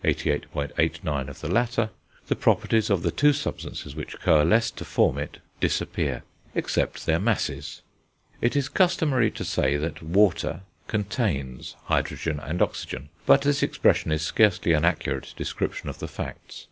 [0.03, 0.49] 89
[1.29, 1.91] of the latter,
[2.25, 6.23] the properties of the two substances which coalesce to form it disappear,
[6.55, 7.83] except their masses.
[8.41, 14.23] It is customary to say that water contains hydrogen and oxygen; but this expression is
[14.23, 16.59] scarcely an accurate description of the facts.